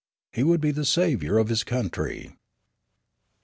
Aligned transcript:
He 0.31 0.41
would 0.41 0.61
be 0.61 0.71
the 0.71 0.83
saviour 0.83 1.37
of 1.37 1.49
his 1.49 1.63
country. 1.63 2.33